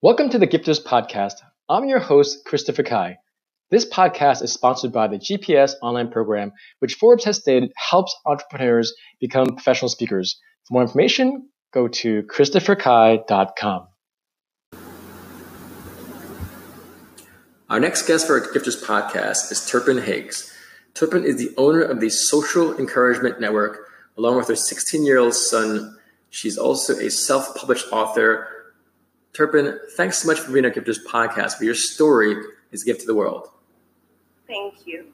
Welcome 0.00 0.28
to 0.28 0.38
the 0.38 0.46
Gifters 0.46 0.80
Podcast. 0.80 1.32
I'm 1.68 1.88
your 1.88 1.98
host, 1.98 2.44
Christopher 2.44 2.84
Kai. 2.84 3.18
This 3.72 3.84
podcast 3.84 4.44
is 4.44 4.52
sponsored 4.52 4.92
by 4.92 5.08
the 5.08 5.16
GPS 5.16 5.72
online 5.82 6.08
program, 6.08 6.52
which 6.78 6.94
Forbes 6.94 7.24
has 7.24 7.38
stated 7.38 7.72
helps 7.74 8.14
entrepreneurs 8.24 8.94
become 9.18 9.48
professional 9.48 9.88
speakers. 9.88 10.38
For 10.68 10.74
more 10.74 10.82
information, 10.82 11.48
go 11.74 11.88
to 11.88 12.22
christopherkai.com. 12.22 13.88
Our 17.68 17.80
next 17.80 18.06
guest 18.06 18.28
for 18.28 18.40
our 18.40 18.46
Gifters 18.46 18.80
Podcast 18.80 19.50
is 19.50 19.68
Turpin 19.68 19.96
Hagues. 19.96 20.54
Turpin 20.94 21.24
is 21.24 21.38
the 21.38 21.52
owner 21.56 21.82
of 21.82 21.98
the 21.98 22.10
Social 22.10 22.78
Encouragement 22.78 23.40
Network, 23.40 23.80
along 24.16 24.36
with 24.36 24.46
her 24.46 24.54
16 24.54 25.04
year 25.04 25.18
old 25.18 25.34
son. 25.34 25.98
She's 26.30 26.56
also 26.56 26.96
a 27.00 27.10
self 27.10 27.56
published 27.56 27.86
author. 27.90 28.57
Turpin, 29.38 29.78
thanks 29.92 30.18
so 30.18 30.26
much 30.26 30.40
for 30.40 30.50
being 30.50 30.64
on 30.64 30.72
Gifters 30.72 30.98
Podcast, 31.06 31.58
but 31.58 31.62
your 31.62 31.76
story 31.76 32.34
is 32.72 32.82
a 32.82 32.84
gift 32.84 33.02
to 33.02 33.06
the 33.06 33.14
world. 33.14 33.48
Thank 34.48 34.84
you. 34.84 35.12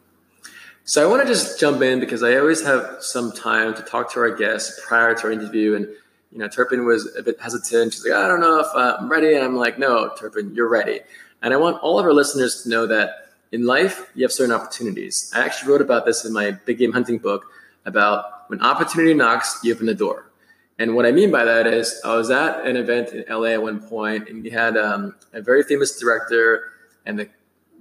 So 0.85 1.07
I 1.07 1.11
want 1.11 1.21
to 1.21 1.29
just 1.29 1.61
jump 1.61 1.83
in 1.83 2.01
because 2.01 2.23
I 2.23 2.37
always 2.37 2.65
have 2.65 2.97
some 3.01 3.33
time 3.33 3.75
to 3.75 3.83
talk 3.83 4.11
to 4.15 4.21
our 4.21 4.31
guests 4.31 4.81
prior 4.87 5.15
to 5.15 5.25
our 5.25 5.31
interview. 5.31 5.75
And, 5.75 5.87
you 6.33 6.39
know, 6.39 6.49
Turpin 6.49 6.87
was 6.87 7.15
a 7.19 7.23
bit 7.23 7.39
hesitant. 7.39 7.93
She's 7.93 8.03
like, 8.03 8.15
I 8.15 8.27
don't 8.27 8.41
know 8.41 8.61
if 8.61 8.67
uh, 8.75 8.97
I'm 8.99 9.11
ready. 9.11 9.35
And 9.35 9.45
I'm 9.45 9.57
like, 9.57 9.79
no, 9.79 10.11
Turpin, 10.19 10.55
you're 10.55 10.71
ready. 10.71 11.01
And 11.43 11.53
I 11.53 11.59
want 11.59 11.83
all 11.83 11.99
of 11.99 12.07
our 12.07 12.15
listeners 12.15 12.63
to 12.63 12.71
know 12.71 12.87
that 12.87 13.29
in 13.53 13.67
life, 13.67 14.11
you 14.15 14.25
have 14.25 14.33
certain 14.33 14.55
opportunities. 14.55 15.31
I 15.35 15.45
actually 15.45 15.71
wrote 15.71 15.83
about 15.83 16.07
this 16.07 16.25
in 16.25 16.33
my 16.33 16.53
big 16.53 16.79
game 16.79 16.93
hunting 16.93 17.19
book 17.19 17.45
about 17.85 18.49
when 18.49 18.63
opportunity 18.63 19.13
knocks, 19.13 19.61
you 19.63 19.75
open 19.75 19.85
the 19.85 19.95
door. 19.95 20.31
And 20.79 20.97
what 20.97 21.07
I 21.07 21.13
mean 21.13 21.31
by 21.31 21.45
that 21.45 21.67
is, 21.67 22.01
I 22.05 22.17
was 22.17 22.31
at 22.31 22.67
an 22.67 22.77
event 22.77 23.11
in 23.11 23.25
LA 23.29 23.51
at 23.51 23.63
one 23.63 23.81
point, 23.81 24.29
and 24.29 24.45
you 24.45 24.51
had 24.51 24.77
um, 24.77 25.15
a 25.33 25.41
very 25.41 25.63
famous 25.63 25.99
director 25.99 26.73
and 27.07 27.19
the 27.19 27.29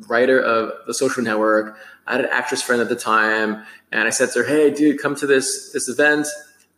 writer 0.07 0.39
of 0.39 0.85
the 0.85 0.93
social 0.93 1.23
network. 1.23 1.77
I 2.05 2.13
had 2.13 2.21
an 2.21 2.29
actress 2.31 2.61
friend 2.61 2.81
at 2.81 2.89
the 2.89 2.95
time, 2.95 3.63
and 3.91 4.07
I 4.07 4.11
said 4.11 4.31
to 4.31 4.39
her, 4.39 4.45
"Hey, 4.45 4.69
dude, 4.69 4.99
come 5.01 5.15
to 5.15 5.27
this 5.27 5.71
this 5.71 5.89
event." 5.89 6.27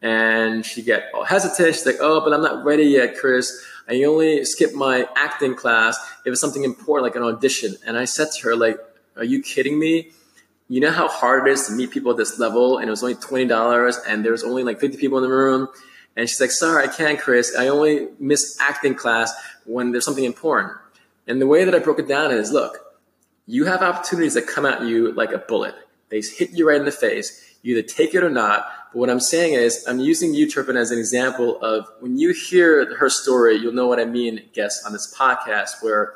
And 0.01 0.65
she 0.65 0.83
get 0.83 1.09
all 1.13 1.23
hesitant. 1.23 1.75
She's 1.75 1.85
like, 1.85 1.97
"Oh, 1.99 2.21
but 2.21 2.33
I'm 2.33 2.41
not 2.41 2.63
ready 2.63 2.83
yet, 2.83 3.17
Chris. 3.17 3.51
I 3.89 4.03
only 4.03 4.45
skipped 4.45 4.75
my 4.75 5.07
acting 5.15 5.55
class 5.55 5.97
It 6.25 6.29
was 6.29 6.39
something 6.39 6.63
important, 6.63 7.03
like 7.03 7.15
an 7.15 7.23
audition." 7.23 7.75
And 7.85 7.97
I 7.97 8.05
said 8.05 8.29
to 8.31 8.47
her, 8.47 8.55
"Like, 8.55 8.77
are 9.17 9.23
you 9.23 9.41
kidding 9.41 9.79
me? 9.79 10.11
You 10.69 10.79
know 10.79 10.91
how 10.91 11.07
hard 11.07 11.47
it 11.47 11.51
is 11.51 11.67
to 11.67 11.73
meet 11.73 11.91
people 11.91 12.11
at 12.11 12.17
this 12.17 12.39
level, 12.39 12.77
and 12.77 12.87
it 12.87 12.91
was 12.91 13.03
only 13.03 13.15
twenty 13.15 13.45
dollars, 13.45 13.97
and 14.07 14.23
there 14.23 14.31
was 14.31 14.43
only 14.43 14.63
like 14.63 14.79
fifty 14.79 14.97
people 14.97 15.17
in 15.17 15.23
the 15.23 15.35
room." 15.35 15.67
And 16.15 16.29
she's 16.29 16.39
like, 16.39 16.51
"Sorry, 16.51 16.83
I 16.83 16.87
can't, 16.87 17.19
Chris. 17.19 17.55
I 17.57 17.67
only 17.67 18.07
miss 18.19 18.57
acting 18.59 18.95
class 18.95 19.33
when 19.65 19.91
there's 19.91 20.05
something 20.05 20.23
important." 20.23 20.73
And 21.27 21.41
the 21.41 21.47
way 21.47 21.65
that 21.65 21.75
I 21.75 21.79
broke 21.79 21.99
it 21.99 22.07
down 22.07 22.31
is, 22.31 22.51
look, 22.51 22.79
you 23.47 23.65
have 23.65 23.81
opportunities 23.81 24.33
that 24.35 24.47
come 24.47 24.65
at 24.65 24.81
you 24.83 25.11
like 25.11 25.31
a 25.31 25.39
bullet. 25.39 25.75
They 26.09 26.21
hit 26.21 26.51
you 26.51 26.67
right 26.67 26.79
in 26.79 26.85
the 26.85 26.91
face. 26.91 27.55
You 27.61 27.77
either 27.77 27.87
take 27.87 28.13
it 28.13 28.23
or 28.23 28.29
not. 28.29 28.67
But 28.93 28.99
what 28.99 29.09
I'm 29.09 29.19
saying 29.19 29.53
is, 29.53 29.85
I'm 29.87 29.99
using 29.99 30.33
you, 30.33 30.49
Turpin, 30.49 30.77
as 30.77 30.91
an 30.91 30.99
example 30.99 31.59
of 31.61 31.87
when 31.99 32.17
you 32.17 32.31
hear 32.31 32.95
her 32.95 33.09
story, 33.09 33.55
you'll 33.55 33.73
know 33.73 33.87
what 33.87 33.99
I 33.99 34.05
mean, 34.05 34.41
guests, 34.53 34.85
on 34.85 34.93
this 34.93 35.13
podcast, 35.15 35.81
where 35.81 36.13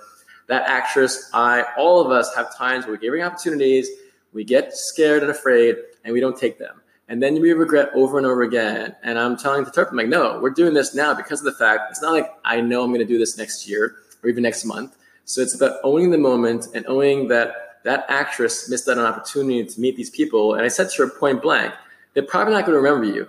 that 0.47 0.63
actress, 0.67 1.29
I, 1.33 1.65
all 1.77 2.01
of 2.05 2.11
us 2.11 2.33
have 2.35 2.55
times 2.55 2.85
where 2.85 2.93
we're 2.93 3.01
giving 3.01 3.21
opportunities, 3.21 3.89
we 4.33 4.43
get 4.43 4.73
scared 4.73 5.21
and 5.23 5.31
afraid, 5.31 5.75
and 6.03 6.13
we 6.13 6.19
don't 6.19 6.37
take 6.37 6.57
them. 6.59 6.81
And 7.09 7.23
then 7.23 7.41
we 7.41 7.51
regret 7.53 7.89
over 7.95 8.19
and 8.19 8.27
over 8.27 8.43
again. 8.43 8.95
And 9.01 9.17
I'm 9.17 9.35
telling 9.35 9.63
the 9.63 9.71
Turpin, 9.71 9.97
like, 9.97 10.07
no, 10.07 10.39
we're 10.39 10.51
doing 10.51 10.75
this 10.75 10.93
now 10.93 11.15
because 11.15 11.39
of 11.39 11.45
the 11.45 11.53
fact 11.53 11.89
it's 11.89 12.03
not 12.03 12.13
like 12.13 12.31
I 12.45 12.61
know 12.61 12.83
I'm 12.83 12.91
going 12.91 12.99
to 12.99 13.05
do 13.05 13.17
this 13.17 13.35
next 13.35 13.67
year 13.67 13.95
or 14.23 14.29
even 14.29 14.43
next 14.43 14.63
month. 14.63 14.95
So 15.25 15.41
it's 15.41 15.55
about 15.55 15.79
owning 15.83 16.11
the 16.11 16.19
moment 16.19 16.67
and 16.75 16.85
owning 16.87 17.27
that 17.29 17.81
that 17.83 18.05
actress 18.09 18.69
missed 18.69 18.87
out 18.87 18.97
on 18.97 19.05
an 19.05 19.11
opportunity 19.11 19.65
to 19.65 19.81
meet 19.81 19.95
these 19.95 20.11
people. 20.11 20.53
And 20.53 20.63
I 20.63 20.67
said 20.67 20.89
to 20.91 21.03
her 21.03 21.09
point 21.09 21.41
blank, 21.41 21.73
they're 22.13 22.23
probably 22.23 22.53
not 22.53 22.65
going 22.65 22.75
to 22.75 22.81
remember 22.81 23.05
you, 23.05 23.27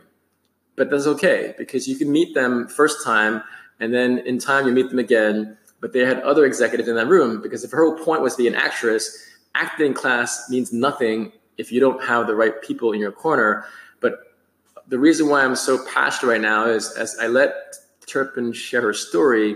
but 0.76 0.90
that's 0.90 1.06
okay 1.06 1.54
because 1.56 1.88
you 1.88 1.96
can 1.96 2.12
meet 2.12 2.34
them 2.34 2.68
first 2.68 3.02
time 3.04 3.42
and 3.78 3.94
then 3.94 4.18
in 4.18 4.38
time 4.38 4.66
you 4.66 4.72
meet 4.72 4.90
them 4.90 4.98
again. 4.98 5.56
But 5.80 5.94
they 5.94 6.00
had 6.00 6.20
other 6.20 6.44
executives 6.44 6.88
in 6.88 6.96
that 6.96 7.06
room 7.06 7.40
because 7.40 7.64
if 7.64 7.70
her 7.70 7.82
whole 7.82 8.04
point 8.04 8.20
was 8.20 8.36
to 8.36 8.42
be 8.42 8.48
an 8.48 8.54
actress, 8.54 9.26
acting 9.54 9.94
class 9.94 10.50
means 10.50 10.70
nothing 10.70 11.32
if 11.60 11.70
you 11.70 11.78
don't 11.78 12.02
have 12.02 12.26
the 12.26 12.34
right 12.34 12.60
people 12.62 12.92
in 12.92 13.00
your 13.00 13.12
corner. 13.12 13.66
But 14.00 14.14
the 14.88 14.98
reason 14.98 15.28
why 15.28 15.44
I'm 15.44 15.54
so 15.54 15.84
passionate 15.86 16.32
right 16.32 16.40
now 16.40 16.66
is 16.66 16.90
as 16.92 17.16
I 17.20 17.26
let 17.26 17.52
Turpin 18.06 18.52
share 18.52 18.80
her 18.80 18.94
story, 18.94 19.54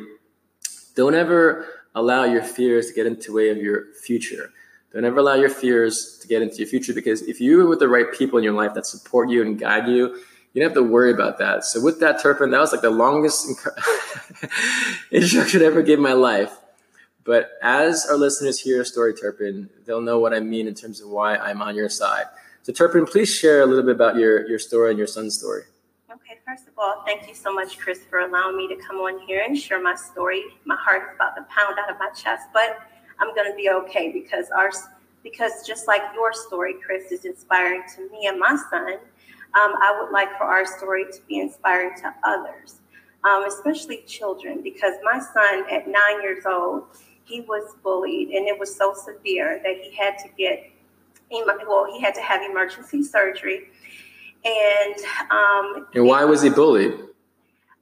don't 0.95 1.15
ever 1.15 1.67
allow 1.95 2.25
your 2.25 2.43
fears 2.43 2.89
to 2.89 2.95
get 2.95 3.07
into 3.07 3.29
the 3.29 3.33
way 3.33 3.49
of 3.49 3.57
your 3.57 3.93
future. 3.95 4.51
Don't 4.93 5.05
ever 5.05 5.19
allow 5.19 5.35
your 5.35 5.51
fears 5.51 6.19
to 6.21 6.29
get 6.29 6.43
into 6.43 6.57
your 6.57 6.69
future 6.69 6.93
because 6.93 7.23
if 7.23 7.41
you're 7.41 7.67
with 7.67 7.81
the 7.81 7.89
right 7.89 8.13
people 8.13 8.39
in 8.39 8.45
your 8.45 8.53
life 8.53 8.75
that 8.75 8.87
support 8.87 9.29
you 9.29 9.43
and 9.43 9.59
guide 9.59 9.89
you, 9.89 10.15
you 10.53 10.61
don't 10.61 10.71
have 10.71 10.75
to 10.75 10.85
worry 10.85 11.13
about 11.13 11.39
that. 11.39 11.65
So 11.65 11.81
with 11.81 11.99
that, 12.01 12.23
Turpin, 12.23 12.53
that 12.53 12.61
was 12.61 12.71
like 12.71 12.83
the 12.83 12.91
longest 12.91 13.49
introduction 15.11 15.63
I 15.63 15.65
ever 15.65 15.83
gave 15.83 15.99
my 15.99 16.13
life. 16.13 16.53
But 17.25 17.53
as 17.63 18.07
our 18.09 18.17
listeners 18.17 18.61
hear 18.61 18.83
a 18.83 18.85
story, 18.85 19.15
Turpin, 19.15 19.71
they'll 19.87 20.03
know 20.03 20.19
what 20.19 20.35
I 20.35 20.41
mean 20.41 20.69
in 20.69 20.75
terms 20.75 21.01
of 21.01 21.09
why 21.09 21.37
I'm 21.37 21.63
on 21.63 21.75
your 21.75 21.89
side. 21.89 22.27
So 22.63 22.73
Turpin, 22.73 23.07
please 23.07 23.35
share 23.35 23.63
a 23.63 23.67
little 23.67 23.83
bit 23.83 23.95
about 23.95 24.17
your, 24.17 24.47
your 24.47 24.59
story 24.59 24.91
and 24.91 24.99
your 24.99 25.07
son's 25.07 25.39
story. 25.39 25.63
Okay, 26.11 26.39
first 26.47 26.69
of 26.69 26.75
all, 26.79 27.03
thank 27.07 27.27
you 27.27 27.35
so 27.35 27.53
much, 27.53 27.79
Chris, 27.79 28.01
for 28.09 28.21
allowing 28.21 28.57
me 28.57 28.69
to 28.69 28.77
come 28.77 28.97
on 28.97 29.27
here 29.27 29.43
and 29.47 29.59
share 29.59 29.83
my 29.83 29.95
story. 29.95 30.43
My 30.65 30.77
heart 30.77 31.03
is 31.03 31.17
about 31.17 31.35
to 31.37 31.43
pound 31.45 31.79
out 31.79 31.91
of 31.91 31.99
my 31.99 32.11
chest, 32.11 32.49
but 32.53 32.79
I'm 33.19 33.35
going 33.35 33.51
to 33.51 33.57
be 33.57 33.71
okay 33.71 34.13
because 34.13 34.51
our 34.51 34.71
because 35.23 35.67
just 35.67 35.89
like 35.89 36.03
your 36.15 36.33
story, 36.33 36.75
Chris, 36.85 37.11
is 37.11 37.25
inspiring 37.25 37.83
to 37.97 38.09
me 38.11 38.27
and 38.27 38.39
my 38.39 38.57
son. 38.71 38.93
Um, 39.55 39.73
I 39.81 39.99
would 40.01 40.13
like 40.13 40.37
for 40.37 40.45
our 40.45 40.67
story 40.67 41.07
to 41.07 41.19
be 41.27 41.41
inspiring 41.41 41.97
to 42.03 42.15
others, 42.25 42.81
um, 43.25 43.45
especially 43.47 44.03
children, 44.07 44.61
because 44.63 44.95
my 45.03 45.19
son 45.19 45.65
at 45.71 45.89
nine 45.89 46.23
years 46.23 46.45
old, 46.45 46.85
he 47.25 47.41
was 47.43 47.75
bullied, 47.83 48.31
and 48.31 48.47
it 48.47 48.59
was 48.59 48.75
so 48.75 48.95
severe 48.95 49.61
that 49.63 49.77
he 49.77 49.95
had 49.95 50.19
to 50.19 50.29
get 50.37 50.71
well, 51.67 51.87
he 51.93 52.01
had 52.01 52.15
to 52.15 52.21
have 52.21 52.43
emergency 52.49 53.03
surgery 53.03 53.69
and 54.45 54.95
um, 55.31 55.87
and 55.95 56.07
why 56.07 56.25
was 56.25 56.43
he 56.43 56.51
bullied? 56.51 56.93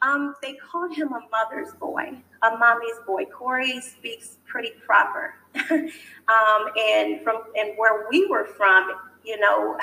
Um, 0.00 0.34
they 0.42 0.54
called 0.54 0.94
him 0.94 1.08
a 1.08 1.20
mother's 1.30 1.74
boy, 1.74 2.12
a 2.42 2.56
mommy's 2.56 2.98
boy. 3.06 3.24
Corey 3.26 3.80
speaks 3.80 4.38
pretty 4.46 4.72
proper, 4.84 5.34
um, 5.70 6.66
and 6.78 7.22
from 7.22 7.42
and 7.56 7.72
where 7.76 8.06
we 8.10 8.26
were 8.26 8.44
from, 8.44 8.92
you 9.24 9.38
know, 9.40 9.76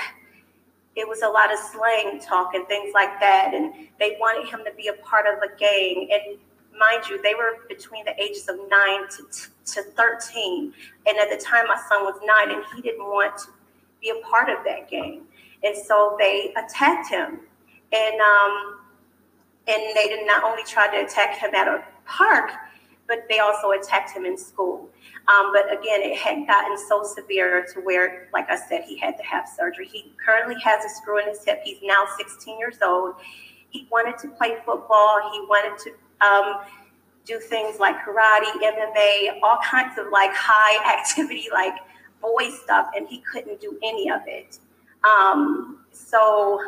it 0.95 1.07
was 1.07 1.21
a 1.21 1.27
lot 1.27 1.51
of 1.51 1.59
slang 1.59 2.19
talk 2.21 2.53
and 2.53 2.67
things 2.67 2.91
like 2.93 3.19
that, 3.19 3.51
and 3.53 3.73
they 3.99 4.17
wanted 4.19 4.49
him 4.49 4.61
to 4.65 4.73
be 4.75 4.87
a 4.87 4.93
part 5.03 5.25
of 5.25 5.41
a 5.41 5.57
gang. 5.57 6.09
And 6.11 6.39
mind 6.79 7.03
you, 7.09 7.21
they 7.21 7.35
were 7.35 7.57
between 7.67 8.05
the 8.05 8.19
ages 8.21 8.47
of 8.47 8.57
nine 8.69 9.07
to 9.09 9.23
to 9.73 9.83
thirteen, 9.91 10.73
and 11.05 11.17
at 11.17 11.29
the 11.29 11.43
time 11.43 11.67
my 11.67 11.79
son 11.89 12.03
was 12.03 12.19
nine, 12.23 12.55
and 12.55 12.63
he 12.75 12.81
didn't 12.81 13.05
want 13.05 13.37
to 13.39 13.47
be 14.01 14.09
a 14.09 14.27
part 14.27 14.49
of 14.49 14.63
that 14.65 14.89
game. 14.89 15.23
And 15.63 15.75
so 15.75 16.15
they 16.19 16.53
attacked 16.57 17.09
him. 17.09 17.39
And 17.91 18.21
um, 18.21 18.79
and 19.67 19.81
they 19.95 20.07
did 20.07 20.25
not 20.25 20.43
only 20.43 20.63
try 20.63 20.87
to 20.87 21.05
attack 21.05 21.37
him 21.37 21.53
at 21.53 21.67
a 21.67 21.83
park, 22.05 22.51
but 23.07 23.25
they 23.29 23.39
also 23.39 23.71
attacked 23.71 24.11
him 24.11 24.25
in 24.25 24.37
school. 24.37 24.89
Um, 25.27 25.51
but 25.53 25.65
again, 25.71 26.01
it 26.01 26.17
had 26.17 26.47
gotten 26.47 26.77
so 26.87 27.03
severe 27.03 27.65
to 27.73 27.81
where, 27.81 28.29
like 28.33 28.49
I 28.49 28.55
said, 28.55 28.83
he 28.87 28.97
had 28.97 29.17
to 29.17 29.23
have 29.23 29.47
surgery. 29.47 29.87
He 29.87 30.13
currently 30.23 30.55
has 30.63 30.85
a 30.85 30.89
screw 30.89 31.19
in 31.19 31.27
his 31.27 31.43
hip. 31.43 31.61
He's 31.63 31.79
now 31.83 32.05
16 32.17 32.57
years 32.57 32.77
old. 32.83 33.15
He 33.69 33.87
wanted 33.91 34.17
to 34.19 34.29
play 34.29 34.57
football. 34.65 35.19
He 35.31 35.39
wanted 35.41 35.77
to 35.83 35.91
um, 36.21 36.61
do 37.25 37.39
things 37.39 37.79
like 37.79 37.95
karate, 38.05 38.51
MMA, 38.61 39.39
all 39.43 39.59
kinds 39.63 39.97
of 39.97 40.07
like 40.11 40.31
high 40.33 40.97
activity, 40.99 41.47
like 41.51 41.73
boy 42.21 42.49
stuff, 42.63 42.87
and 42.95 43.07
he 43.07 43.19
couldn't 43.31 43.61
do 43.61 43.77
any 43.83 44.09
of 44.09 44.21
it. 44.25 44.59
Um, 45.03 45.85
so 45.91 46.59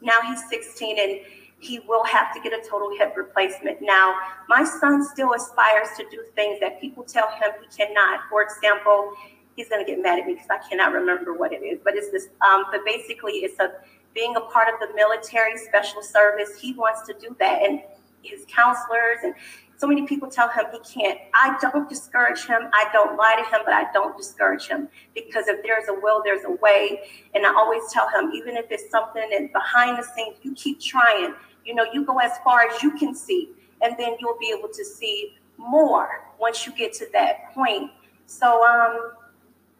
now 0.00 0.16
he's 0.26 0.48
16 0.48 0.98
and 0.98 1.20
he 1.58 1.78
will 1.80 2.04
have 2.04 2.32
to 2.34 2.40
get 2.40 2.52
a 2.52 2.62
total 2.68 2.90
hip 2.96 3.14
replacement. 3.16 3.78
Now, 3.82 4.14
my 4.48 4.64
son 4.64 5.04
still 5.04 5.34
aspires 5.34 5.88
to 5.98 6.04
do 6.10 6.24
things 6.34 6.58
that 6.60 6.80
people 6.80 7.04
tell 7.04 7.28
him 7.28 7.50
he 7.60 7.84
cannot. 7.84 8.20
For 8.30 8.42
example, 8.42 9.12
he's 9.56 9.68
going 9.68 9.84
to 9.84 9.90
get 9.90 10.02
mad 10.02 10.18
at 10.18 10.26
me 10.26 10.34
because 10.34 10.48
I 10.48 10.58
cannot 10.68 10.92
remember 10.92 11.34
what 11.34 11.52
it 11.52 11.62
is, 11.62 11.78
but 11.84 11.94
it's 11.96 12.10
this. 12.10 12.28
Um, 12.40 12.64
but 12.72 12.80
basically, 12.86 13.32
it's 13.44 13.60
a 13.60 13.72
being 14.14 14.34
a 14.36 14.40
part 14.40 14.68
of 14.72 14.80
the 14.80 14.94
military 14.94 15.56
special 15.58 16.02
service. 16.02 16.58
He 16.58 16.72
wants 16.72 17.06
to 17.06 17.14
do 17.14 17.36
that, 17.38 17.62
and 17.62 17.82
his 18.22 18.44
counselors 18.48 19.18
and 19.22 19.34
so 19.80 19.86
many 19.86 20.06
people 20.06 20.28
tell 20.28 20.50
him 20.50 20.66
he 20.72 21.00
can't. 21.00 21.18
I 21.32 21.56
don't 21.62 21.88
discourage 21.88 22.44
him. 22.44 22.68
I 22.74 22.84
don't 22.92 23.16
lie 23.16 23.36
to 23.36 23.44
him, 23.44 23.62
but 23.64 23.72
I 23.72 23.90
don't 23.94 24.14
discourage 24.14 24.68
him 24.68 24.88
because 25.14 25.48
if 25.48 25.62
there's 25.62 25.88
a 25.88 25.94
will, 25.94 26.22
there's 26.22 26.44
a 26.44 26.50
way. 26.50 27.00
And 27.34 27.46
I 27.46 27.54
always 27.54 27.90
tell 27.90 28.06
him, 28.10 28.30
even 28.34 28.58
if 28.58 28.66
it's 28.68 28.90
something 28.90 29.26
and 29.34 29.50
behind 29.54 29.96
the 29.96 30.02
scenes, 30.02 30.36
you 30.42 30.54
keep 30.54 30.82
trying. 30.82 31.34
You 31.64 31.74
know, 31.74 31.86
you 31.94 32.04
go 32.04 32.18
as 32.18 32.32
far 32.44 32.68
as 32.68 32.82
you 32.82 32.90
can 32.98 33.14
see, 33.14 33.52
and 33.80 33.96
then 33.98 34.16
you'll 34.20 34.36
be 34.38 34.54
able 34.54 34.68
to 34.68 34.84
see 34.84 35.36
more 35.56 36.26
once 36.38 36.66
you 36.66 36.76
get 36.76 36.92
to 36.94 37.06
that 37.14 37.54
point. 37.54 37.90
So, 38.26 38.62
um, 38.66 39.12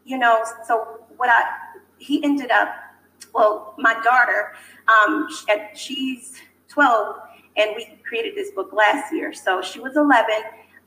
you 0.07 0.17
know, 0.17 0.43
so 0.67 1.05
what 1.19 1.29
I, 1.29 1.43
he 1.99 2.25
ended 2.25 2.51
up, 2.51 2.71
well, 3.35 3.75
my 3.77 3.93
daughter, 4.03 4.55
um, 4.89 5.29
she's 5.75 6.41
12 6.69 7.17
and 7.57 7.73
we 7.77 7.99
created 8.07 8.35
this 8.35 8.51
book 8.53 8.73
last 8.73 9.13
year. 9.13 9.33
So 9.33 9.63
she 9.63 9.81
was 9.81 9.97
11. 9.97 10.27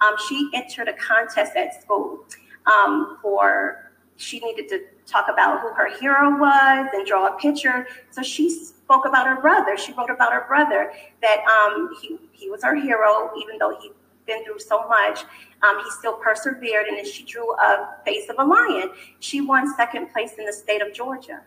Um, 0.01 0.15
she 0.27 0.49
entered 0.53 0.87
a 0.87 0.93
contest 0.93 1.55
at 1.55 1.81
school 1.81 2.25
um, 2.65 3.17
for, 3.21 3.91
she 4.15 4.39
needed 4.39 4.67
to 4.69 4.81
talk 5.05 5.27
about 5.31 5.61
who 5.61 5.69
her 5.73 5.89
hero 5.99 6.37
was 6.37 6.87
and 6.93 7.05
draw 7.05 7.27
a 7.27 7.37
picture. 7.37 7.87
So 8.11 8.21
she 8.21 8.49
spoke 8.49 9.05
about 9.05 9.27
her 9.27 9.39
brother. 9.39 9.77
She 9.77 9.93
wrote 9.93 10.09
about 10.09 10.33
her 10.33 10.45
brother 10.47 10.93
that 11.21 11.43
um, 11.45 11.89
he, 12.01 12.17
he 12.31 12.49
was 12.49 12.63
her 12.63 12.75
hero, 12.75 13.31
even 13.39 13.57
though 13.57 13.77
he'd 13.79 13.91
been 14.25 14.43
through 14.45 14.59
so 14.59 14.87
much. 14.87 15.23
Um, 15.67 15.83
he 15.83 15.91
still 15.91 16.13
persevered, 16.13 16.87
and 16.87 16.97
then 16.97 17.05
she 17.05 17.23
drew 17.23 17.53
a 17.55 17.95
face 18.05 18.29
of 18.29 18.35
a 18.39 18.43
lion. 18.43 18.91
She 19.19 19.41
won 19.41 19.73
second 19.75 20.11
place 20.11 20.33
in 20.37 20.45
the 20.45 20.53
state 20.53 20.81
of 20.81 20.93
Georgia. 20.93 21.41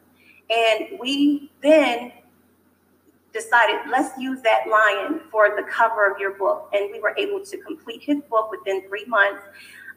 And 0.48 0.98
we 1.00 1.50
then 1.62 2.12
decided, 3.36 3.76
let's 3.90 4.16
use 4.18 4.40
that 4.42 4.64
lion 4.70 5.20
for 5.30 5.54
the 5.56 5.62
cover 5.70 6.10
of 6.10 6.18
your 6.18 6.34
book. 6.34 6.70
And 6.72 6.90
we 6.90 7.00
were 7.00 7.14
able 7.18 7.44
to 7.44 7.56
complete 7.58 8.02
his 8.02 8.18
book 8.30 8.50
within 8.50 8.88
three 8.88 9.04
months. 9.06 9.42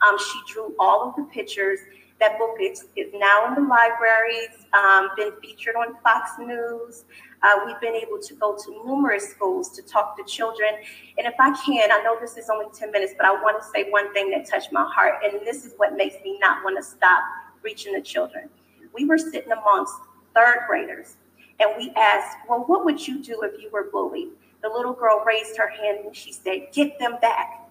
Um, 0.06 0.18
she 0.18 0.54
drew 0.54 0.76
all 0.80 1.10
of 1.10 1.16
the 1.16 1.24
pictures. 1.34 1.80
That 2.20 2.38
book 2.38 2.58
is, 2.60 2.86
is 2.98 3.08
now 3.14 3.48
in 3.48 3.56
the 3.56 3.70
libraries, 3.70 4.50
um, 4.74 5.10
been 5.16 5.32
featured 5.42 5.76
on 5.76 5.96
Fox 6.04 6.32
News. 6.38 7.06
Uh, 7.42 7.62
we've 7.66 7.80
been 7.80 7.96
able 7.96 8.20
to 8.20 8.34
go 8.36 8.58
to 8.58 8.84
numerous 8.86 9.30
schools 9.30 9.70
to 9.78 9.82
talk 9.82 10.18
to 10.18 10.24
children. 10.26 10.72
And 11.18 11.26
if 11.26 11.36
I 11.40 11.52
can, 11.66 11.92
I 11.92 12.02
know 12.04 12.18
this 12.20 12.36
is 12.36 12.50
only 12.50 12.66
10 12.78 12.92
minutes, 12.92 13.14
but 13.16 13.26
I 13.26 13.32
want 13.32 13.62
to 13.62 13.68
say 13.70 13.90
one 13.90 14.14
thing 14.14 14.32
that 14.32 14.50
touched 14.50 14.74
my 14.74 14.86
heart. 14.94 15.24
And 15.24 15.40
this 15.46 15.64
is 15.64 15.74
what 15.78 15.96
makes 15.96 16.16
me 16.24 16.38
not 16.42 16.62
want 16.62 16.76
to 16.76 16.84
stop 16.84 17.24
reaching 17.64 17.94
the 17.94 18.02
children. 18.02 18.50
We 18.94 19.06
were 19.06 19.18
sitting 19.18 19.54
amongst 19.54 19.94
third 20.36 20.66
graders 20.68 21.16
and 21.60 21.72
we 21.78 21.92
asked, 21.96 22.38
Well, 22.48 22.62
what 22.62 22.86
would 22.86 23.06
you 23.06 23.22
do 23.22 23.42
if 23.44 23.62
you 23.62 23.70
were 23.72 23.90
bullied? 23.92 24.30
The 24.62 24.70
little 24.70 24.94
girl 24.94 25.24
raised 25.26 25.58
her 25.58 25.68
hand 25.70 26.06
and 26.06 26.16
she 26.16 26.32
said, 26.32 26.68
Get 26.72 27.00
them 27.00 27.18
back. 27.22 27.70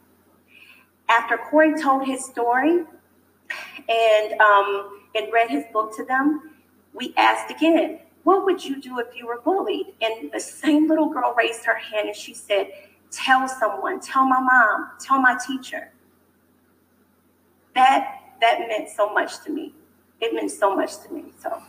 After 1.09 1.39
Corey 1.39 1.81
told 1.81 2.07
his 2.07 2.25
story 2.25 2.85
and, 3.89 4.41
um, 4.41 5.01
and 5.15 5.33
read 5.33 5.51
his 5.51 5.65
book 5.73 5.97
to 5.97 6.05
them, 6.05 6.53
we 6.93 7.15
asked 7.17 7.51
again, 7.51 8.01
What 8.25 8.45
would 8.45 8.65
you 8.65 8.81
do 8.81 8.99
if 8.99 9.17
you 9.17 9.27
were 9.27 9.41
bullied? 9.41 9.87
And 10.01 10.31
the 10.33 10.41
same 10.41 10.89
little 10.89 11.09
girl 11.09 11.35
raised 11.37 11.65
her 11.65 11.77
hand 11.77 12.09
and 12.09 12.17
she 12.17 12.35
said, 12.35 12.71
Tell 13.11 13.49
someone, 13.49 14.01
tell 14.01 14.27
my 14.27 14.41
mom, 14.41 14.91
tell 15.01 15.21
my 15.21 15.39
teacher. 15.47 15.91
That 17.75 18.17
that 18.41 18.61
meant 18.69 18.89
so 18.89 19.13
much 19.13 19.43
to 19.45 19.51
me. 19.51 19.75
It 20.21 20.35
meant 20.35 20.51
so 20.51 20.75
much 20.75 20.99
to 21.05 21.13
me. 21.13 21.33
So 21.41 21.63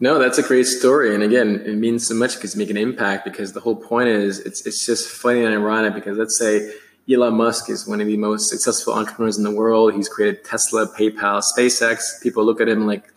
no, 0.00 0.18
that's 0.18 0.38
a 0.38 0.42
great 0.42 0.66
story. 0.66 1.14
And 1.14 1.22
again, 1.22 1.62
it 1.66 1.74
means 1.74 2.06
so 2.06 2.14
much 2.14 2.36
because 2.36 2.54
you 2.54 2.58
make 2.58 2.70
an 2.70 2.78
impact 2.78 3.24
because 3.24 3.52
the 3.52 3.60
whole 3.60 3.76
point 3.76 4.08
is 4.08 4.40
it's, 4.40 4.66
it's 4.66 4.84
just 4.86 5.08
funny 5.08 5.44
and 5.44 5.54
ironic 5.54 5.94
because 5.94 6.16
let's 6.16 6.38
say 6.38 6.72
Elon 7.10 7.34
Musk 7.34 7.68
is 7.68 7.86
one 7.86 8.00
of 8.00 8.06
the 8.06 8.16
most 8.16 8.48
successful 8.48 8.94
entrepreneurs 8.94 9.36
in 9.36 9.44
the 9.44 9.50
world. 9.50 9.94
He's 9.94 10.08
created 10.08 10.42
Tesla, 10.42 10.86
PayPal, 10.86 11.42
SpaceX. 11.42 12.22
People 12.22 12.44
look 12.44 12.62
at 12.62 12.68
him 12.68 12.86
like 12.86 13.12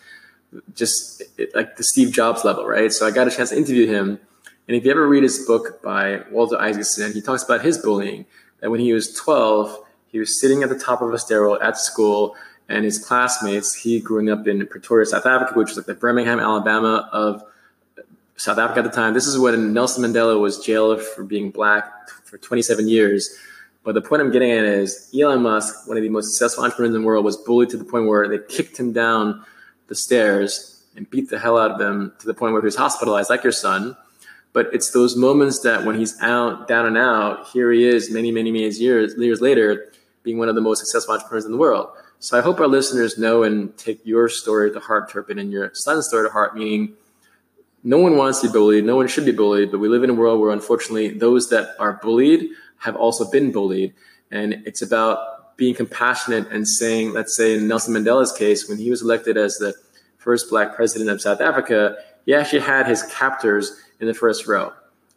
just 0.76 1.24
like 1.56 1.78
the 1.78 1.84
Steve 1.84 2.12
Jobs 2.12 2.44
level, 2.44 2.66
right? 2.66 2.92
So 2.92 3.08
I 3.08 3.12
got 3.12 3.28
a 3.28 3.32
chance 3.32 3.50
to 3.50 3.58
interview 3.58 3.88
him. 3.88 4.20
And 4.68 4.78
if 4.78 4.84
you 4.84 4.92
ever 4.92 5.08
read 5.08 5.24
his 5.24 5.46
book 5.46 5.82
by 5.82 6.24
Walter 6.32 6.60
Isaacson, 6.60 7.14
he 7.14 7.22
talks 7.22 7.44
about 7.44 7.62
his 7.62 7.78
bullying. 7.78 8.26
That 8.60 8.72
when 8.72 8.80
he 8.80 8.94
was 8.94 9.14
12, 9.14 9.78
he 10.08 10.20
was 10.20 10.40
sitting 10.40 10.64
at 10.64 10.70
the 10.70 10.78
top 10.78 11.02
of 11.02 11.14
a 11.14 11.20
stairwell 11.20 11.62
at 11.62 11.78
school 11.78 12.36
and 12.70 12.86
his 12.86 13.04
classmates. 13.04 13.74
He 13.74 14.00
growing 14.00 14.30
up 14.30 14.48
in 14.48 14.66
Pretoria, 14.68 15.06
South 15.06 15.26
Africa, 15.26 15.54
which 15.58 15.70
was 15.70 15.78
like 15.78 15.86
the 15.86 15.94
Birmingham, 15.94 16.40
Alabama 16.40 17.10
of 17.12 17.44
South 18.36 18.58
Africa 18.58 18.80
at 18.80 18.86
the 18.86 18.92
time. 18.92 19.14
This 19.14 19.28
is 19.28 19.38
when 19.38 19.74
Nelson 19.74 20.04
Mandela 20.04 20.40
was 20.40 20.60
jailed 20.60 21.02
for 21.02 21.24
being 21.24 21.52
black 21.52 22.10
for 22.26 22.38
27 22.38 22.88
years. 22.88 23.38
But 23.84 23.96
the 23.96 24.02
point 24.02 24.22
I'm 24.22 24.32
getting 24.32 24.52
at 24.52 24.64
is 24.64 25.10
Elon 25.18 25.42
Musk, 25.42 25.88
one 25.88 25.98
of 25.98 26.04
the 26.04 26.10
most 26.10 26.32
successful 26.32 26.64
entrepreneurs 26.64 26.96
in 26.96 27.02
the 27.02 27.06
world, 27.06 27.26
was 27.26 27.38
bullied 27.38 27.70
to 27.70 27.78
the 27.78 27.84
point 27.84 28.08
where 28.08 28.28
they 28.28 28.40
kicked 28.48 28.80
him 28.80 28.94
down 28.94 29.44
the 29.88 29.96
stairs 29.96 30.84
and 30.96 31.10
beat 31.10 31.30
the 31.30 31.40
hell 31.40 31.58
out 31.58 31.72
of 31.72 31.82
him 31.82 32.14
to 32.20 32.26
the 32.26 32.34
point 32.34 32.54
where 32.54 32.62
he 32.62 32.66
was 32.66 32.76
hospitalized, 32.76 33.30
like 33.30 33.44
your 33.44 33.52
son. 33.52 33.98
But 34.54 34.70
it's 34.72 34.92
those 34.92 35.18
moments 35.18 35.60
that 35.62 35.84
when 35.84 35.98
he's 35.98 36.20
out, 36.22 36.68
down 36.68 36.86
and 36.86 36.98
out, 36.98 37.48
here 37.48 37.72
he 37.72 37.86
is 37.86 38.12
many, 38.12 38.32
many, 38.32 38.52
many 38.52 38.70
years, 38.70 39.16
years 39.18 39.42
later, 39.42 39.92
being 40.22 40.38
one 40.38 40.48
of 40.48 40.56
the 40.56 40.62
most 40.62 40.80
successful 40.80 41.16
entrepreneurs 41.16 41.46
in 41.46 41.52
the 41.52 41.58
world. 41.58 41.90
So 42.24 42.38
I 42.38 42.42
hope 42.42 42.62
our 42.62 42.70
listeners 42.70 43.18
know 43.18 43.44
and 43.44 43.78
take 43.78 44.00
your 44.06 44.30
story 44.30 44.72
to 44.72 44.80
heart, 44.80 45.10
Turpin, 45.10 45.40
and 45.40 45.52
your 45.52 45.72
son's 45.74 46.08
story 46.08 46.26
to 46.26 46.32
heart, 46.32 46.56
meaning 46.56 46.94
no 47.84 47.98
one 47.98 48.16
wants 48.16 48.40
to 48.40 48.48
be 48.48 48.54
bullied, 48.54 48.86
no 48.86 48.96
one 48.96 49.10
should 49.10 49.26
be 49.26 49.34
bullied, 49.34 49.72
but 49.72 49.80
we 49.80 49.90
live 49.90 50.06
in 50.06 50.10
a 50.10 50.14
world 50.14 50.40
where 50.40 50.52
unfortunately 50.52 51.10
those 51.10 51.50
that 51.50 51.76
are 51.80 52.00
bullied 52.02 52.52
have 52.78 52.96
also 52.96 53.30
been 53.30 53.52
bullied. 53.52 53.94
And 54.32 54.64
it's 54.66 54.82
about 54.82 55.58
being 55.58 55.76
compassionate 55.76 56.50
and 56.50 56.66
saying, 56.66 57.12
let's 57.12 57.36
say 57.36 57.56
in 57.56 57.68
Nelson 57.68 57.94
Mandela's 57.94 58.32
case, 58.32 58.70
when 58.70 58.78
he 58.78 58.90
was 58.90 59.02
elected 59.02 59.36
as 59.36 59.58
the 59.58 59.74
first 60.18 60.50
black 60.50 60.78
president 60.78 61.10
of 61.10 61.22
South 61.22 61.42
Africa, 61.42 61.98
he 62.26 62.34
actually 62.34 62.62
had 62.62 62.88
his 62.88 63.04
captors 63.12 63.78
in 64.00 64.08
the 64.08 64.14
first 64.14 64.48
row. 64.48 64.72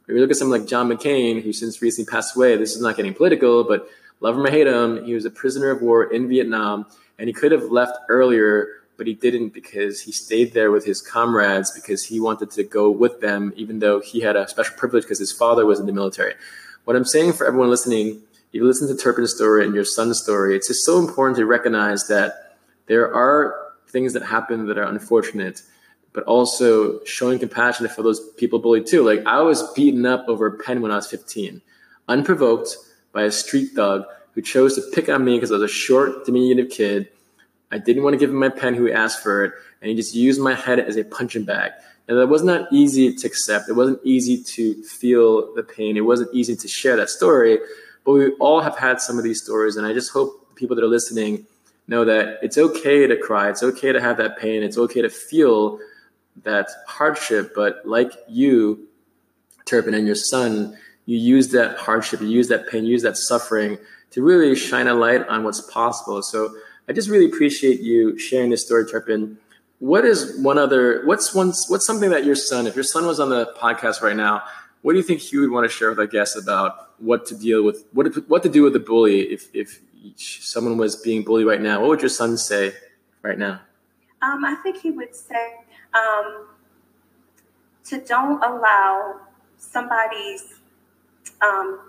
If 0.09 0.15
you 0.17 0.21
look 0.21 0.31
at 0.31 0.37
someone 0.37 0.59
like 0.59 0.69
John 0.69 0.89
McCain, 0.89 1.41
who 1.41 1.53
since 1.53 1.81
recently 1.81 2.11
passed 2.11 2.35
away, 2.35 2.57
this 2.57 2.75
is 2.75 2.83
not 2.83 2.97
getting 2.97 3.15
political, 3.15 3.63
but 3.63 3.89
love 4.21 4.37
him 4.37 4.45
or 4.45 4.51
hate 4.51 4.67
him, 4.67 5.05
he 5.05 5.15
was 5.15 5.25
a 5.25 5.31
prisoner 5.31 5.71
of 5.71 5.83
war 5.83 6.05
in 6.05 6.29
Vietnam, 6.29 6.87
and 7.19 7.29
he 7.29 7.33
could 7.33 7.53
have 7.53 7.65
left 7.65 7.99
earlier, 8.09 8.69
but 8.97 9.07
he 9.07 9.15
didn't 9.15 9.51
because 9.51 10.01
he 10.01 10.13
stayed 10.13 10.55
there 10.55 10.71
with 10.71 10.85
his 10.85 11.01
comrades 11.01 11.71
because 11.71 12.05
he 12.05 12.21
wanted 12.21 12.51
to 12.53 12.65
go 12.65 12.91
with 12.91 13.21
them, 13.21 13.53
even 13.57 13.79
though 13.79 14.01
he 14.01 14.21
had 14.21 14.37
a 14.37 14.49
special 14.49 14.75
privilege 14.77 15.05
because 15.05 15.19
his 15.19 15.33
father 15.33 15.67
was 15.67 15.81
in 15.81 15.87
the 15.87 15.93
military. 15.93 16.35
What 16.85 16.97
I'm 16.97 17.05
saying 17.05 17.35
for 17.35 17.47
everyone 17.47 17.71
listening, 17.71 18.23
you 18.53 18.67
listen 18.67 18.89
to 18.89 18.97
Turpin's 18.97 19.35
story 19.35 19.65
and 19.65 19.75
your 19.75 19.85
son's 19.85 20.23
story, 20.23 20.57
it's 20.57 20.69
just 20.69 20.85
so 20.85 20.99
important 20.99 21.37
to 21.37 21.47
recognize 21.47 22.09
that 22.09 22.57
there 22.87 23.13
are 23.15 23.67
things 23.89 24.13
that 24.15 24.23
happen 24.23 24.67
that 24.67 24.79
are 24.79 24.85
unfortunate, 24.85 25.63
but 26.13 26.25
also 26.25 27.05
showing 27.05 27.39
compassion 27.39 27.87
for 27.89 28.03
those 28.03 28.21
people 28.37 28.59
bullied 28.59 28.87
too. 28.87 29.05
Like 29.05 29.25
I 29.27 29.41
was 29.43 29.73
beaten 29.73 30.07
up 30.07 30.25
over 30.29 30.47
a 30.47 30.59
pen 30.59 30.81
when 30.81 30.91
I 30.91 30.97
was 30.97 31.07
15, 31.07 31.61
unprovoked 32.09 32.77
by 33.17 33.23
a 33.23 33.33
street 33.33 33.71
thug 33.75 34.05
who 34.33 34.43
chose 34.43 34.75
to 34.75 34.83
pick 34.93 35.09
on 35.09 35.25
me 35.25 35.37
because 35.37 35.51
I 35.51 35.55
was 35.55 35.63
a 35.63 35.69
short, 35.69 36.27
diminutive 36.27 36.69
kid. 36.71 37.09
I 37.73 37.79
didn't 37.79 38.03
want 38.03 38.13
to 38.13 38.19
give 38.19 38.29
him 38.29 38.37
my 38.37 38.51
pen 38.51 38.75
who 38.75 38.93
asked 38.93 39.23
for 39.23 39.47
it, 39.47 39.55
and 39.81 39.89
he 39.89 39.97
just 39.97 40.15
used 40.15 40.39
my 40.39 40.53
head 40.53 40.79
as 40.79 40.99
a 40.99 41.05
punching 41.05 41.45
bag. 41.45 41.73
And 42.07 42.19
that 42.19 42.27
was 42.27 42.43
not 42.45 42.71
easy 42.71 43.15
to 43.15 43.27
accept. 43.27 43.71
It 43.71 43.73
wasn't 43.73 44.01
easy 44.05 44.43
to 44.43 44.83
feel 44.83 45.55
the 45.55 45.63
pain. 45.63 45.97
It 45.97 46.03
wasn't 46.03 46.33
easy 46.35 46.55
to 46.57 46.69
share 46.69 46.95
that 46.97 47.09
story. 47.09 47.59
But 48.05 48.13
we 48.13 48.33
all 48.35 48.61
have 48.61 48.77
had 48.77 49.01
some 49.01 49.17
of 49.17 49.25
these 49.25 49.43
stories, 49.43 49.77
and 49.77 49.87
I 49.87 49.95
just 49.95 50.13
hope 50.13 50.55
people 50.55 50.77
that 50.77 50.85
are 50.85 50.95
listening 50.99 51.47
know 51.89 52.05
that 52.05 52.41
it's 52.43 52.59
okay 52.59 53.07
to 53.07 53.17
cry. 53.17 53.49
It's 53.49 53.63
okay 53.63 53.93
to 53.93 54.01
have 54.01 54.19
that 54.19 54.39
pain. 54.39 54.63
It's 54.63 54.77
okay 54.77 55.01
to 55.01 55.09
feel 55.09 55.79
that 56.43 56.69
hardship. 56.87 57.53
But 57.55 57.81
like 57.87 58.13
you, 58.29 58.89
Turpin, 59.65 59.95
and 59.95 60.07
your 60.07 60.17
son, 60.17 60.77
you 61.07 61.19
use 61.19 61.49
that 61.53 61.79
hardship, 61.79 62.21
you 62.21 62.29
use 62.29 62.49
that 62.49 62.69
pain, 62.69 62.85
you 62.85 62.91
use 62.91 63.03
that 63.03 63.17
suffering 63.17 63.79
to 64.11 64.23
really 64.23 64.55
shine 64.55 64.89
a 64.89 64.95
light 64.95 65.27
on 65.29 65.45
what's 65.45 65.61
possible. 65.61 66.23
So 66.23 66.55
I 66.89 66.93
just 66.93 67.09
really 67.09 67.27
appreciate 67.27 67.81
you 67.81 68.19
sharing 68.19 68.51
this 68.51 68.65
story, 68.65 68.87
Turpin. 68.87 69.39
What 69.79 70.05
is 70.05 70.39
one 70.39 70.59
other? 70.59 71.05
What's 71.05 71.35
one? 71.35 71.53
What's 71.69 71.87
something 71.87 72.11
that 72.11 72.25
your 72.25 72.35
son, 72.35 72.67
if 72.67 72.75
your 72.75 72.85
son 72.85 73.07
was 73.07 73.21
on 73.21 73.29
the 73.29 73.53
podcast 73.59 74.01
right 74.01 74.17
now, 74.17 74.43
what 74.83 74.93
do 74.93 74.99
you 74.99 75.03
think 75.03 75.21
he 75.21 75.37
would 75.37 75.51
want 75.51 75.65
to 75.65 75.69
share 75.69 75.91
with 75.91 75.99
our 75.99 76.07
guests 76.07 76.37
about 76.37 76.93
what 76.99 77.27
to 77.27 77.37
deal 77.37 77.63
with, 77.63 77.85
what 77.93 78.13
to, 78.13 78.21
what 78.23 78.43
to 78.43 78.49
do 78.49 78.63
with 78.63 78.73
the 78.73 78.81
bully 78.81 79.21
if 79.23 79.49
if 79.53 79.81
someone 80.17 80.79
was 80.79 80.97
being 80.97 81.25
bullied 81.25 81.47
right 81.47 81.61
now? 81.61 81.81
What 81.81 81.91
would 81.91 82.01
your 82.01 82.09
son 82.09 82.39
say 82.39 82.73
right 83.23 83.39
now? 83.39 83.61
Um, 84.23 84.45
I 84.45 84.55
think 84.63 84.79
he 84.79 84.91
would 84.91 85.15
say 85.15 85.57
um, 85.93 86.47
to 87.85 87.99
don't 87.99 88.43
allow 88.43 89.21
somebody's 89.59 90.55
um, 91.43 91.81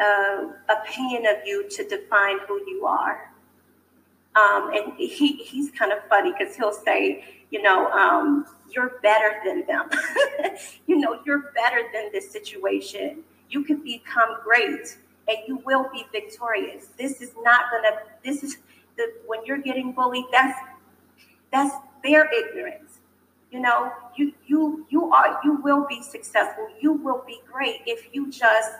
uh, 0.00 0.48
opinion 0.68 1.26
of 1.26 1.46
you 1.46 1.68
to 1.68 1.88
define 1.88 2.38
who 2.46 2.60
you 2.66 2.86
are. 2.86 3.32
Um, 4.34 4.72
and 4.74 4.92
he, 4.96 5.34
he's 5.34 5.70
kind 5.70 5.92
of 5.92 5.98
funny 6.08 6.32
because 6.36 6.56
he'll 6.56 6.72
say, 6.72 7.24
you 7.50 7.60
know, 7.60 7.90
um, 7.90 8.46
you're 8.70 8.98
better 9.02 9.40
than 9.44 9.66
them. 9.66 9.90
you 10.86 10.96
know, 10.96 11.20
you're 11.26 11.52
better 11.54 11.82
than 11.92 12.10
this 12.12 12.30
situation. 12.30 13.22
You 13.50 13.62
can 13.62 13.82
become 13.82 14.38
great 14.42 14.96
and 15.28 15.38
you 15.46 15.62
will 15.66 15.88
be 15.92 16.06
victorious. 16.12 16.86
This 16.98 17.20
is 17.20 17.32
not 17.42 17.64
gonna, 17.70 17.96
this 18.24 18.42
is 18.42 18.56
the, 18.96 19.12
when 19.26 19.44
you're 19.44 19.58
getting 19.58 19.92
bullied, 19.92 20.24
that's, 20.32 20.58
that's 21.52 21.74
their 22.02 22.28
ignorance. 22.32 22.91
You 23.52 23.60
know, 23.60 23.92
you, 24.16 24.32
you, 24.46 24.86
you 24.88 25.12
are, 25.12 25.38
you 25.44 25.56
will 25.56 25.86
be 25.86 26.02
successful. 26.02 26.68
You 26.80 26.94
will 26.94 27.22
be 27.26 27.40
great 27.52 27.82
if 27.86 28.08
you 28.12 28.30
just 28.30 28.72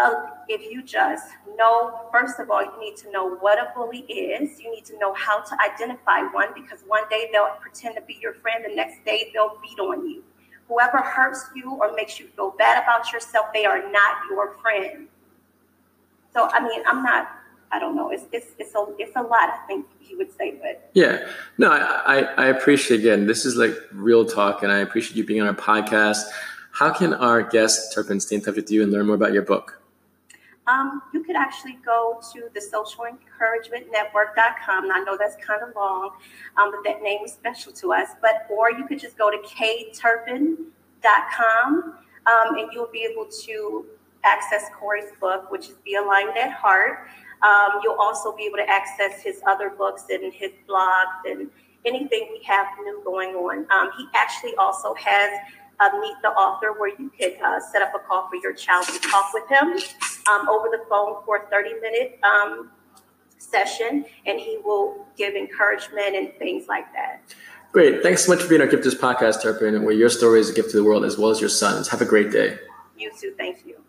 uh, 0.00 0.30
if 0.48 0.62
you 0.72 0.82
just 0.82 1.26
know, 1.56 2.08
first 2.10 2.40
of 2.40 2.50
all, 2.50 2.62
you 2.62 2.72
need 2.80 2.96
to 2.96 3.10
know 3.12 3.36
what 3.36 3.58
a 3.58 3.70
bully 3.74 4.00
is. 4.08 4.58
You 4.58 4.70
need 4.70 4.86
to 4.86 4.98
know 4.98 5.12
how 5.14 5.42
to 5.42 5.56
identify 5.62 6.22
one 6.32 6.48
because 6.54 6.80
one 6.86 7.02
day 7.10 7.28
they'll 7.32 7.56
pretend 7.60 7.96
to 7.96 8.02
be 8.02 8.18
your 8.20 8.34
friend, 8.34 8.64
the 8.66 8.74
next 8.74 9.04
day 9.04 9.30
they'll 9.34 9.58
beat 9.62 9.78
on 9.78 10.08
you. 10.08 10.24
Whoever 10.68 10.98
hurts 10.98 11.50
you 11.54 11.72
or 11.72 11.92
makes 11.94 12.18
you 12.18 12.28
feel 12.28 12.54
bad 12.56 12.82
about 12.82 13.12
yourself, 13.12 13.46
they 13.52 13.66
are 13.66 13.90
not 13.90 14.16
your 14.30 14.56
friend. 14.62 15.08
So, 16.32 16.48
I 16.50 16.60
mean, 16.60 16.82
I'm 16.86 17.02
not 17.02 17.39
I 17.72 17.78
don't 17.78 17.94
know. 17.94 18.10
It's 18.10 18.24
it's 18.32 18.48
it's 18.58 18.74
a 18.74 18.86
it's 18.98 19.14
a 19.16 19.22
lot. 19.22 19.48
I 19.48 19.58
think 19.66 19.86
he 20.00 20.16
would 20.16 20.36
say, 20.36 20.54
but 20.60 20.90
yeah, 20.94 21.28
no, 21.56 21.70
I 21.70 22.22
I, 22.36 22.46
appreciate 22.46 23.00
again. 23.00 23.26
This 23.26 23.46
is 23.46 23.56
like 23.56 23.74
real 23.92 24.24
talk, 24.24 24.62
and 24.62 24.72
I 24.72 24.78
appreciate 24.78 25.16
you 25.16 25.24
being 25.24 25.40
on 25.40 25.48
our 25.48 25.54
podcast. 25.54 26.24
How 26.72 26.92
can 26.92 27.14
our 27.14 27.42
guests, 27.42 27.94
Turpin 27.94 28.20
stay 28.20 28.36
in 28.36 28.42
touch 28.42 28.56
with 28.56 28.70
you 28.70 28.82
and 28.82 28.92
learn 28.92 29.06
more 29.06 29.14
about 29.14 29.32
your 29.32 29.42
book? 29.42 29.80
Um, 30.66 31.02
you 31.12 31.24
could 31.24 31.36
actually 31.36 31.78
go 31.84 32.20
to 32.32 32.48
the 32.54 32.60
social 32.60 33.04
encouragement 33.04 33.86
network.com. 33.90 34.90
I 34.92 35.02
know 35.04 35.16
that's 35.18 35.36
kind 35.44 35.62
of 35.62 35.74
long, 35.74 36.10
um, 36.56 36.70
but 36.70 36.84
that 36.84 37.02
name 37.02 37.24
is 37.24 37.32
special 37.32 37.72
to 37.72 37.92
us. 37.92 38.10
But 38.20 38.46
or 38.50 38.70
you 38.70 38.86
could 38.86 39.00
just 39.00 39.18
go 39.18 39.30
to 39.30 39.38
kturpin.com 39.38 41.94
um, 42.26 42.56
and 42.56 42.68
you'll 42.72 42.90
be 42.92 43.06
able 43.10 43.26
to 43.44 43.86
access 44.24 44.64
Corey's 44.78 45.10
book, 45.20 45.50
which 45.50 45.68
is 45.68 45.76
Be 45.84 45.94
A 45.94 46.02
Lion 46.02 46.32
at 46.36 46.52
Heart. 46.52 47.08
Um, 47.42 47.80
you'll 47.82 47.98
also 47.98 48.36
be 48.36 48.44
able 48.44 48.58
to 48.58 48.68
access 48.68 49.22
his 49.22 49.40
other 49.46 49.70
books 49.70 50.04
and 50.10 50.32
his 50.32 50.50
blogs 50.68 51.30
and 51.30 51.50
anything 51.84 52.28
we 52.30 52.44
have 52.44 52.66
new 52.82 53.00
going 53.04 53.30
on. 53.30 53.66
Um, 53.70 53.90
he 53.96 54.06
actually 54.14 54.54
also 54.56 54.94
has 54.94 55.30
a 55.80 55.98
Meet 56.00 56.16
the 56.22 56.28
Author 56.28 56.78
where 56.78 56.90
you 56.98 57.10
could 57.18 57.40
uh, 57.42 57.58
set 57.58 57.80
up 57.82 57.92
a 57.94 57.98
call 58.00 58.28
for 58.28 58.36
your 58.36 58.52
child 58.52 58.86
to 58.86 58.98
talk 59.00 59.32
with 59.32 59.48
him 59.48 59.72
um, 60.30 60.48
over 60.48 60.68
the 60.68 60.84
phone 60.88 61.24
for 61.24 61.36
a 61.36 61.46
30 61.48 61.80
minute 61.80 62.18
um, 62.22 62.70
session, 63.38 64.04
and 64.26 64.38
he 64.38 64.58
will 64.62 65.06
give 65.16 65.34
encouragement 65.34 66.14
and 66.14 66.32
things 66.38 66.66
like 66.68 66.92
that. 66.92 67.22
Great. 67.72 68.02
Thanks 68.02 68.26
so 68.26 68.34
much 68.34 68.42
for 68.42 68.48
being 68.48 68.60
our 68.60 68.66
Gifters 68.66 68.98
podcast, 68.98 69.42
Turpin, 69.42 69.84
where 69.84 69.94
your 69.94 70.10
story 70.10 70.40
is 70.40 70.50
a 70.50 70.52
gift 70.52 70.70
to 70.72 70.76
the 70.76 70.84
world 70.84 71.04
as 71.04 71.16
well 71.16 71.30
as 71.30 71.40
your 71.40 71.48
son's. 71.48 71.88
Have 71.88 72.02
a 72.02 72.04
great 72.04 72.30
day. 72.30 72.58
You 72.98 73.10
too. 73.18 73.32
Thank 73.38 73.64
you. 73.64 73.80